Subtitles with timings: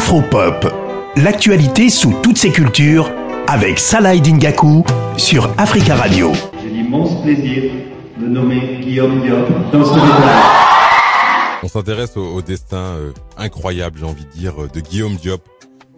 [0.00, 0.66] Afropop,
[1.16, 3.10] l'actualité sous toutes ses cultures
[3.46, 4.82] avec Salah Dingaku
[5.18, 6.32] sur Africa Radio.
[6.62, 7.70] J'ai l'immense plaisir
[8.18, 9.90] de nommer Guillaume Diop dans ce
[11.62, 15.46] On s'intéresse au, destin euh, incroyable, j'ai envie de dire, euh, de Guillaume Diop,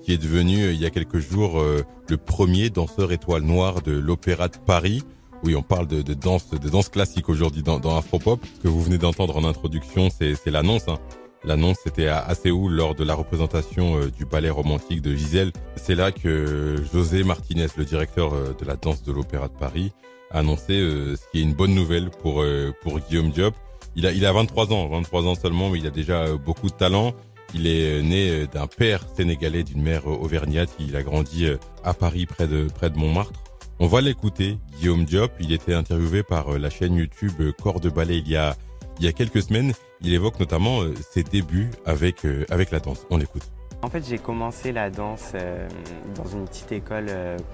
[0.02, 3.92] qui est devenu euh, il y a quelques jours le premier danseur étoile noire de
[3.92, 5.04] l'Opéra de Paris.
[5.44, 8.40] Oui, on parle de, danse, de danse classique aujourd'hui dans, dans Afropop.
[8.56, 10.88] Ce que vous venez d'entendre en introduction, c'est l'annonce.
[10.88, 10.98] Hein.
[11.44, 15.52] L'annonce c'était à, Séoul lors de la représentation euh, du ballet romantique de Gisèle.
[15.74, 19.92] C'est là que José Martinez, le directeur euh, de la danse de l'Opéra de Paris,
[20.30, 22.44] a annoncé euh, ce qui est une bonne nouvelle pour
[22.82, 23.54] pour Guillaume Diop.
[23.96, 26.74] Il a il a 23 ans, 23 ans seulement, mais il a déjà beaucoup de
[26.74, 27.12] talent.
[27.54, 30.70] Il est né d'un père sénégalais, d'une mère auvergnate.
[30.78, 31.46] Il a grandi
[31.84, 33.42] à Paris, près de près de Montmartre.
[33.78, 35.32] On va l'écouter, Guillaume Diop.
[35.40, 38.56] Il était interviewé par la chaîne YouTube Corps de ballet il y a
[38.98, 39.72] il y a quelques semaines.
[40.00, 43.06] Il évoque notamment euh, ses débuts avec, euh, avec la danse.
[43.10, 43.44] On l'écoute.
[43.82, 45.68] En fait, j'ai commencé la danse euh,
[46.14, 47.06] dans une petite école.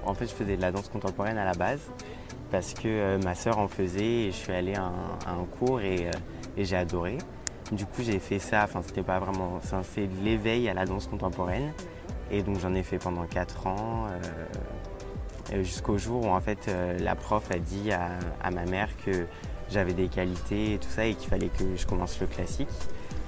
[0.04, 1.80] en fait, je faisais de la danse contemporaine à la base
[2.50, 4.84] parce que ma sœur en faisait et je suis allé à
[5.26, 6.10] un, cours et,
[6.56, 7.18] j'ai adoré.
[7.72, 9.60] Du coup, j'ai fait ça, enfin, c'était pas vraiment.
[9.62, 11.72] C'est l'éveil à la danse contemporaine.
[12.30, 14.06] Et donc, j'en ai fait pendant 4 ans.
[15.62, 19.26] jusqu'au jour où en fait la prof a dit à ma mère que
[19.70, 22.68] j'avais des qualités et tout ça et qu'il fallait que je commence le classique.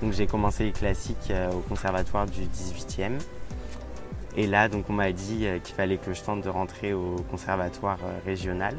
[0.03, 3.19] Donc j'ai commencé le classique euh, au conservatoire du 18e.
[4.37, 7.17] Et là, donc on m'a dit euh, qu'il fallait que je tente de rentrer au
[7.31, 8.75] conservatoire euh, régional,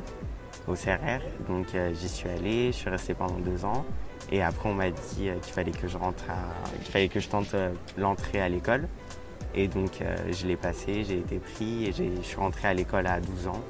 [0.68, 1.22] au CRR.
[1.48, 3.86] Donc j'y suis allé, je suis resté pendant deux ans.
[4.32, 6.24] Et après, on m'a dit qu'il fallait que je rentre,
[6.84, 7.54] qu'il fallait que je tente
[7.98, 8.88] l'entrée à l'école.
[9.56, 10.00] Et donc
[10.32, 13.62] je l'ai passé, j'ai été pris et je suis rentré à l'école à 12 ans.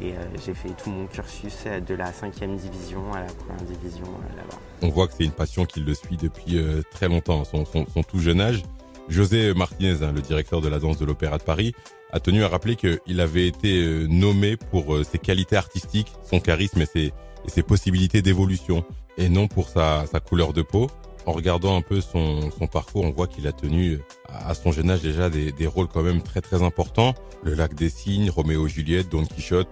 [0.00, 3.62] Et euh, j'ai fait tout mon cursus euh, de la cinquième division à la première
[3.62, 4.58] division euh, là-bas.
[4.82, 6.58] On voit que c'est une passion qui le suit depuis
[6.90, 8.62] très longtemps, son, son, tout jeune âge.
[9.08, 11.72] José Martinez, hein, le directeur de la danse de l'Opéra de Paris,
[12.12, 16.86] a tenu à rappeler qu'il avait été nommé pour ses qualités artistiques, son charisme et
[16.86, 17.12] ses,
[17.44, 18.84] et ses possibilités d'évolution,
[19.18, 20.90] et non pour sa, sa couleur de peau
[21.26, 24.90] en regardant un peu son, son parcours, on voit qu'il a tenu à son jeune
[24.90, 27.14] âge déjà des, des, rôles quand même très très importants.
[27.42, 29.68] Le Lac des Cygnes, Roméo Juliette, Don Quichotte,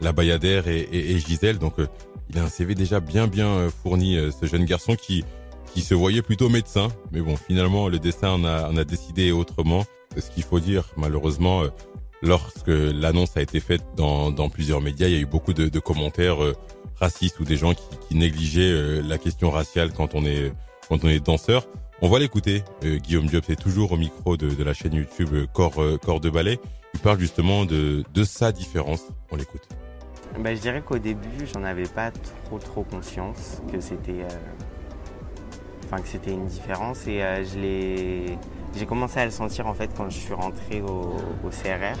[0.00, 1.58] La Bayadère et, et, Gisèle.
[1.58, 1.86] Donc euh,
[2.30, 5.24] il a un CV déjà bien bien euh, fourni, euh, ce jeune garçon qui
[5.74, 6.88] qui se voyait plutôt médecin.
[7.12, 9.84] Mais bon, finalement le dessin en a, on a décidé autrement.
[10.18, 11.62] Ce qu'il faut dire, malheureusement,
[12.20, 15.70] lorsque l'annonce a été faite dans, dans plusieurs médias, il y a eu beaucoup de,
[15.70, 16.36] de commentaires
[17.00, 20.52] racistes ou des gens qui, qui négligeaient la question raciale quand on est
[20.88, 21.66] quand on est danseur.
[22.00, 22.64] On va l'écouter.
[22.84, 26.20] Euh, Guillaume Diop est toujours au micro de, la chaîne YouTube euh, Corps, euh, Corps
[26.20, 26.58] de ballet.
[26.94, 29.02] Il parle justement de, de sa différence.
[29.30, 29.68] On l'écoute.
[30.38, 32.10] Bah, je dirais qu'au début, j'en avais pas
[32.44, 34.26] trop trop conscience que c'était,
[36.04, 37.20] c'était une différence et
[38.74, 41.98] j'ai commencé à le sentir en fait quand je suis rentré au CRR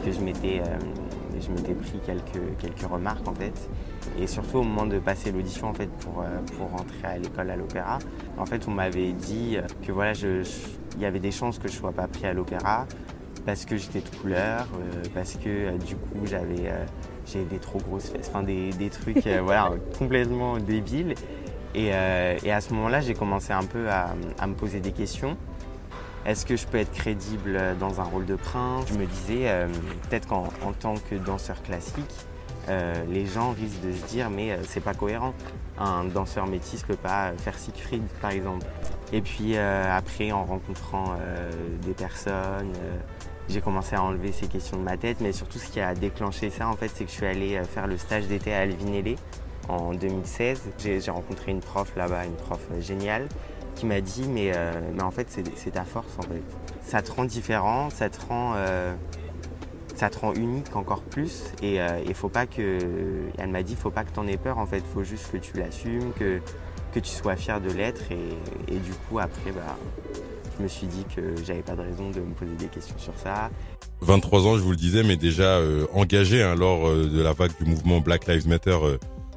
[0.00, 0.62] parce que je m'étais,
[1.40, 3.68] je m'étais pris quelques quelques remarques en fait
[4.18, 7.50] et surtout au moment de passer l'audition en fait pour, euh, pour rentrer à l'école
[7.50, 7.98] à l'opéra,
[8.38, 11.92] en fait on m'avait dit que voilà, il y avait des chances que je sois
[11.92, 12.86] pas pris à l'opéra
[13.44, 16.70] parce que j'étais de couleur, euh, parce que euh, du coup j'avais
[17.44, 21.14] des trop grosses fesses, enfin des, des trucs voilà, complètement débiles.
[21.72, 24.08] Et, et à ce moment-là, j'ai commencé un peu à,
[24.40, 25.36] à, me poser des questions.
[26.26, 28.86] Est-ce que je peux être crédible dans un rôle de prince?
[28.88, 29.66] Je me disais,
[30.08, 30.48] peut-être qu'en
[30.78, 32.26] tant que danseur classique,
[32.68, 35.34] euh, les gens risquent de se dire mais euh, c'est pas cohérent.
[35.78, 38.66] Un danseur métis peut pas faire Siegfried par exemple.
[39.12, 41.14] Et puis euh, après en rencontrant
[41.82, 42.72] des personnes,
[43.48, 46.50] j'ai commencé à enlever ces questions de ma tête, mais surtout ce qui a déclenché
[46.50, 49.16] ça en fait c'est que je suis allé faire le stage d'été à Alvinelli
[49.68, 50.70] en 2016.
[50.78, 53.26] J'ai rencontré une prof là-bas, une prof géniale,
[53.74, 54.52] qui m'a dit mais,
[54.94, 56.42] mais en fait c'est ta force en fait.
[56.82, 58.54] Ça te rend différent, ça te rend
[60.00, 61.44] ça te rend unique encore plus.
[61.62, 62.78] Et il euh, faut pas que.
[63.36, 64.82] Elle m'a dit, faut pas que tu en aies peur en fait.
[64.94, 66.40] Faut juste que tu l'assumes, que,
[66.94, 68.00] que tu sois fier de l'être.
[68.10, 69.76] Et, du coup, après, bah,
[70.56, 73.12] je me suis dit que j'avais pas de raison de me poser des questions sur
[73.18, 73.50] ça.
[74.00, 77.34] 23 ans, je vous le disais, mais déjà euh, engagé hein, lors euh, de la
[77.34, 78.78] vague du mouvement Black Lives Matter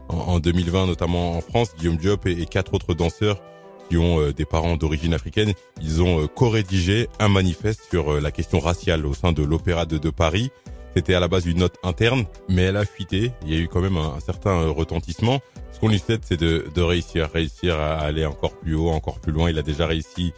[0.07, 1.75] en, 2020, notamment en France.
[1.77, 3.41] Guillaume Diop et quatre autres danseurs
[3.89, 8.19] qui ont euh, des parents d'origine africaine, ils ont euh, co-rédigé un manifeste sur euh,
[8.19, 10.51] la question raciale au sein de l'Opéra de, Paris.
[10.95, 13.31] C'était à la base une note interne, mais elle a fuité.
[13.43, 15.39] Il y a eu quand même un, certain retentissement.
[15.71, 19.19] Ce qu'on lui souhaite, c'est de, de réussir, réussir à aller encore plus haut, encore
[19.19, 19.49] plus loin.
[19.49, 20.33] Il a déjà réussi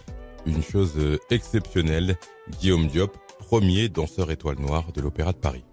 [0.46, 0.94] une chose
[1.30, 2.16] exceptionnelle.
[2.60, 5.66] Guillaume Diop, premier danseur étoile noire de l'Opéra de Paris.